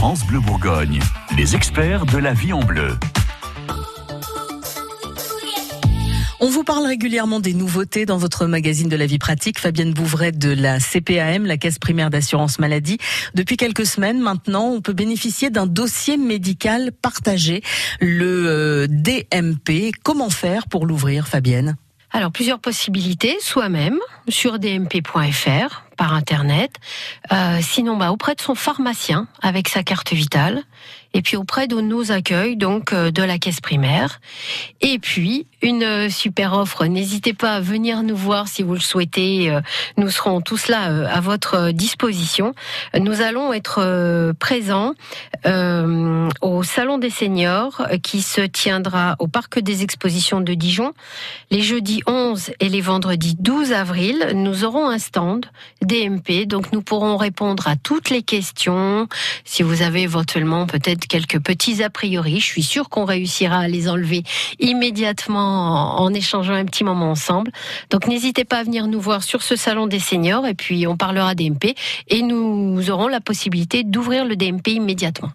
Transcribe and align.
France 0.00 0.24
Bleu 0.24 0.40
Bourgogne, 0.40 0.98
les 1.36 1.54
experts 1.54 2.06
de 2.06 2.16
la 2.16 2.32
vie 2.32 2.54
en 2.54 2.60
bleu. 2.60 2.96
On 6.40 6.48
vous 6.48 6.64
parle 6.64 6.86
régulièrement 6.86 7.38
des 7.38 7.52
nouveautés 7.52 8.06
dans 8.06 8.16
votre 8.16 8.46
magazine 8.46 8.88
de 8.88 8.96
la 8.96 9.04
vie 9.04 9.18
pratique. 9.18 9.58
Fabienne 9.58 9.92
Bouvret 9.92 10.32
de 10.32 10.54
la 10.54 10.80
CPAM, 10.80 11.44
la 11.44 11.58
Caisse 11.58 11.78
primaire 11.78 12.08
d'assurance 12.08 12.58
maladie. 12.58 12.96
Depuis 13.34 13.58
quelques 13.58 13.84
semaines 13.84 14.20
maintenant, 14.20 14.70
on 14.70 14.80
peut 14.80 14.94
bénéficier 14.94 15.50
d'un 15.50 15.66
dossier 15.66 16.16
médical 16.16 16.92
partagé, 16.92 17.62
le 18.00 18.46
euh, 18.48 18.86
DMP. 18.88 19.92
Comment 20.02 20.30
faire 20.30 20.66
pour 20.66 20.86
l'ouvrir, 20.86 21.28
Fabienne? 21.28 21.76
Alors, 22.10 22.32
plusieurs 22.32 22.58
possibilités, 22.58 23.36
soi-même, 23.40 23.98
sur 24.28 24.58
dmp.fr, 24.58 25.84
par 26.00 26.14
Internet, 26.14 26.76
euh, 27.30 27.58
sinon 27.60 27.98
bah, 27.98 28.10
auprès 28.10 28.34
de 28.34 28.40
son 28.40 28.54
pharmacien 28.54 29.28
avec 29.42 29.68
sa 29.68 29.82
carte 29.82 30.14
vitale, 30.14 30.62
et 31.12 31.20
puis 31.20 31.36
auprès 31.36 31.66
de 31.66 31.78
nos 31.78 32.10
accueils, 32.10 32.56
donc 32.56 32.94
euh, 32.94 33.10
de 33.10 33.22
la 33.22 33.36
caisse 33.38 33.60
primaire. 33.60 34.18
Et 34.80 34.98
puis, 34.98 35.46
une 35.60 35.82
euh, 35.82 36.08
super 36.08 36.54
offre, 36.54 36.86
n'hésitez 36.86 37.34
pas 37.34 37.56
à 37.56 37.60
venir 37.60 38.02
nous 38.02 38.16
voir 38.16 38.48
si 38.48 38.62
vous 38.62 38.72
le 38.72 38.80
souhaitez, 38.80 39.54
nous 39.98 40.08
serons 40.08 40.40
tous 40.40 40.68
là 40.68 40.84
à 41.10 41.20
votre 41.20 41.70
disposition. 41.70 42.54
Nous 42.98 43.20
allons 43.20 43.52
être 43.52 44.32
présents 44.38 44.94
au 45.44 46.62
Salon 46.62 46.98
des 46.98 47.10
seniors 47.10 47.82
qui 48.02 48.22
se 48.22 48.40
tiendra 48.40 49.16
au 49.18 49.26
Parc 49.26 49.58
des 49.58 49.82
Expositions 49.82 50.40
de 50.40 50.54
Dijon 50.54 50.94
les 51.50 51.62
jeudis 51.62 52.02
11 52.06 52.52
et 52.60 52.68
les 52.68 52.80
vendredis 52.80 53.36
12 53.38 53.72
avril. 53.72 54.30
Nous 54.34 54.64
aurons 54.64 54.88
un 54.88 54.98
stand 54.98 55.46
DMP. 55.90 56.46
Donc 56.46 56.72
nous 56.72 56.82
pourrons 56.82 57.16
répondre 57.16 57.66
à 57.66 57.74
toutes 57.74 58.10
les 58.10 58.22
questions. 58.22 59.08
Si 59.44 59.64
vous 59.64 59.82
avez 59.82 60.02
éventuellement 60.02 60.66
peut-être 60.66 61.06
quelques 61.06 61.40
petits 61.40 61.82
a 61.82 61.90
priori, 61.90 62.38
je 62.38 62.46
suis 62.46 62.62
sûre 62.62 62.88
qu'on 62.88 63.04
réussira 63.04 63.58
à 63.58 63.68
les 63.68 63.88
enlever 63.88 64.22
immédiatement 64.60 66.00
en, 66.00 66.14
échangeant 66.14 66.54
un 66.54 66.64
petit 66.64 66.84
moment 66.84 67.10
ensemble. 67.10 67.50
Donc 67.90 68.06
n'hésitez 68.06 68.44
pas 68.44 68.58
à 68.58 68.62
venir 68.62 68.86
nous 68.86 69.00
voir 69.00 69.24
sur 69.24 69.42
ce 69.42 69.56
salon 69.56 69.88
des 69.88 69.98
seniors 69.98 70.46
et 70.46 70.54
puis 70.54 70.86
on 70.86 70.96
parlera 70.96 71.34
DMP 71.34 71.74
et 72.06 72.22
nous 72.22 72.88
aurons 72.90 73.08
la 73.08 73.20
possibilité 73.20 73.82
d'ouvrir 73.82 74.24
le 74.24 74.36
DMP 74.36 74.68
immédiatement. 74.68 75.30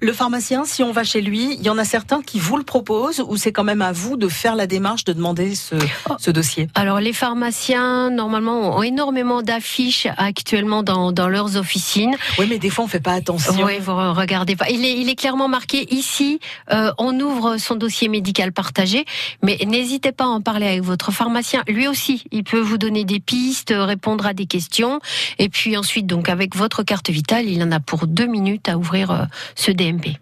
Le 0.00 0.12
pharmacien, 0.12 0.64
si 0.64 0.82
on 0.82 0.92
va 0.92 1.04
chez 1.04 1.20
lui, 1.20 1.54
il 1.54 1.62
y 1.62 1.70
en 1.70 1.78
a 1.78 1.84
certains 1.84 2.22
qui 2.22 2.38
vous 2.38 2.56
le 2.56 2.62
proposent 2.62 3.22
ou 3.26 3.36
c'est 3.36 3.52
quand 3.52 3.64
même 3.64 3.82
à 3.82 3.92
vous 3.92 4.16
de 4.16 4.28
faire 4.28 4.54
la 4.54 4.66
démarche 4.66 5.04
de 5.04 5.12
demander 5.12 5.54
ce, 5.54 5.74
oh. 6.08 6.14
ce 6.18 6.30
dossier? 6.30 6.68
Alors 6.74 7.00
les 7.00 7.12
pharmaciens, 7.12 8.10
normalement, 8.10 8.76
ont 8.76 8.82
énormément 8.82 9.42
d'affiches 9.42 10.06
actuellement 10.16 10.82
dans, 10.82 11.12
dans, 11.12 11.28
leurs 11.28 11.56
officines. 11.56 12.16
Oui, 12.38 12.46
mais 12.48 12.58
des 12.58 12.70
fois 12.70 12.84
on 12.84 12.88
fait 12.88 13.00
pas 13.00 13.12
attention. 13.12 13.64
Oui, 13.64 13.78
vous 13.80 13.94
regardez 13.94 14.56
pas. 14.56 14.68
Il 14.70 14.84
est, 14.84 14.98
il 14.98 15.08
est 15.08 15.14
clairement 15.14 15.48
marqué 15.48 15.92
ici, 15.94 16.40
euh, 16.72 16.92
on 16.98 17.18
ouvre 17.20 17.56
son 17.58 17.76
dossier 17.76 18.08
médical 18.08 18.52
partagé, 18.52 19.04
mais 19.42 19.58
n'hésitez 19.66 20.12
pas 20.12 20.24
à 20.24 20.28
en 20.28 20.40
parler 20.40 20.66
avec 20.66 20.82
votre 20.82 21.12
pharmacien. 21.12 21.62
Lui 21.68 21.88
aussi, 21.88 22.24
il 22.30 22.44
peut 22.44 22.60
vous 22.60 22.78
donner 22.78 23.04
des 23.04 23.20
pistes, 23.20 23.72
répondre 23.76 24.26
à 24.26 24.34
des 24.34 24.46
questions, 24.46 25.00
et 25.38 25.48
puis 25.48 25.76
ensuite, 25.76 26.06
donc 26.06 26.28
avec 26.28 26.56
votre 26.56 26.82
carte 26.82 27.10
vitale, 27.10 27.46
il 27.46 27.62
en 27.62 27.72
a 27.72 27.80
pour 27.80 28.06
deux 28.06 28.26
minutes 28.26 28.68
à 28.68 28.76
ouvrir 28.76 29.10
euh, 29.10 29.24
ce 29.60 29.70
DMP. 29.70 30.18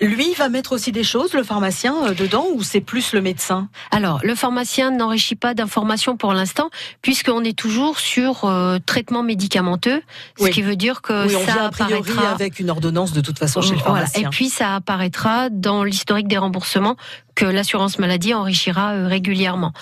Lui 0.00 0.34
va 0.34 0.48
mettre 0.48 0.72
aussi 0.72 0.92
des 0.92 1.04
choses, 1.04 1.32
le 1.34 1.42
pharmacien, 1.42 1.94
euh, 2.06 2.14
dedans, 2.14 2.46
ou 2.54 2.62
c'est 2.62 2.80
plus 2.80 3.12
le 3.12 3.20
médecin? 3.20 3.68
Alors, 3.90 4.20
le 4.22 4.34
pharmacien 4.34 4.90
n'enrichit 4.90 5.36
pas 5.36 5.54
d'informations 5.54 6.16
pour 6.16 6.32
l'instant, 6.32 6.70
puisqu'on 7.02 7.44
est 7.44 7.56
toujours 7.56 7.98
sur 7.98 8.44
euh, 8.44 8.78
traitement 8.84 9.22
médicamenteux, 9.22 10.02
ce 10.38 10.48
qui 10.48 10.62
veut 10.62 10.76
dire 10.76 11.02
que 11.02 11.26
oui, 11.26 11.36
on 11.36 11.46
ça 11.46 11.64
a 11.64 11.70
priori 11.70 12.00
apparaîtra 12.00 12.30
avec 12.30 12.58
une 12.58 12.70
ordonnance 12.70 13.12
de 13.12 13.20
toute 13.20 13.38
façon 13.38 13.62
chez 13.62 13.74
le 13.74 13.80
pharmacien. 13.80 14.28
Et 14.28 14.30
puis 14.30 14.48
ça 14.48 14.74
apparaîtra 14.74 15.48
dans 15.50 15.84
l'historique 15.84 16.28
des 16.28 16.38
remboursements 16.38 16.96
que 17.40 17.46
l'assurance 17.46 17.98
maladie 17.98 18.34
enrichira 18.34 18.92
euh, 18.92 19.06
régulièrement. 19.06 19.72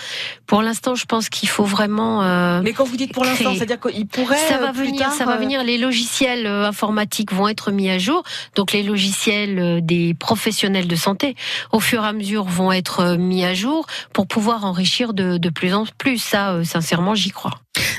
Pour 0.46 0.62
l'instant, 0.62 0.94
je 0.94 1.06
pense 1.06 1.28
qu'il 1.28 1.48
faut 1.48 1.64
vraiment. 1.64 2.22
Euh, 2.22 2.60
Mais 2.62 2.72
quand 2.72 2.84
vous 2.84 2.96
dites 2.96 3.12
pour 3.12 3.24
l'instant, 3.24 3.52
c'est-à-dire 3.52 3.80
qu'il 3.80 4.06
pourrait. 4.06 4.36
Ça 4.36 4.58
va 4.58 4.70
venir, 4.70 5.10
ça 5.10 5.24
va 5.24 5.36
venir. 5.36 5.64
Les 5.64 5.76
logiciels 5.76 6.46
informatiques 6.46 7.32
vont 7.32 7.48
être 7.48 7.72
mis 7.72 7.90
à 7.90 7.98
jour, 7.98 8.22
donc 8.54 8.72
les 8.72 8.84
logiciels 8.84 9.84
des 9.84 10.14
professionnels 10.14 10.86
de 10.86 10.96
santé, 10.96 11.34
au 11.72 11.80
fur 11.80 12.04
et 12.04 12.06
à 12.06 12.12
mesure, 12.12 12.44
vont 12.44 12.70
être 12.70 13.16
mis 13.16 13.44
à 13.44 13.54
jour 13.54 13.86
pour 14.12 14.28
pouvoir 14.28 14.64
enrichir 14.64 15.12
de, 15.12 15.36
de 15.36 15.50
plus 15.50 15.74
en 15.74 15.84
plus. 15.98 16.18
Ça, 16.18 16.62
sincèrement, 16.62 17.16
j'y 17.16 17.30
crois. 17.30 17.54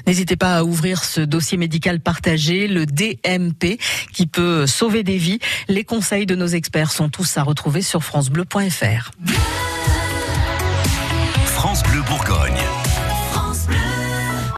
N'hésitez 0.09 0.37
pas 0.37 0.57
à 0.57 0.63
ouvrir 0.63 1.03
ce 1.03 1.21
dossier 1.21 1.55
médical 1.55 1.99
partagé, 1.99 2.67
le 2.67 2.87
DMP, 2.87 3.77
qui 4.11 4.25
peut 4.25 4.65
sauver 4.65 5.03
des 5.03 5.17
vies. 5.17 5.37
Les 5.67 5.83
conseils 5.83 6.25
de 6.25 6.33
nos 6.33 6.47
experts 6.47 6.89
sont 6.89 7.09
tous 7.09 7.37
à 7.37 7.43
retrouver 7.43 7.83
sur 7.83 8.03
francebleu.fr. 8.03 9.11
France 11.45 11.83
Bleu 11.83 12.01
Bourgogne. 12.07 12.38